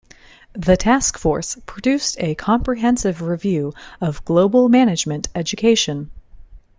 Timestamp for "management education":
4.67-6.09